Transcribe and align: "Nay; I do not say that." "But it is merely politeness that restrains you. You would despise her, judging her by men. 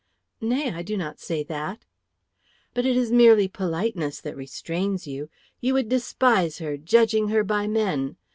"Nay; 0.41 0.71
I 0.71 0.81
do 0.81 0.97
not 0.97 1.19
say 1.19 1.43
that." 1.43 1.85
"But 2.73 2.87
it 2.87 2.97
is 2.97 3.11
merely 3.11 3.47
politeness 3.47 4.19
that 4.21 4.35
restrains 4.35 5.05
you. 5.05 5.29
You 5.59 5.75
would 5.75 5.89
despise 5.89 6.57
her, 6.57 6.75
judging 6.75 7.27
her 7.27 7.43
by 7.43 7.67
men. 7.67 8.17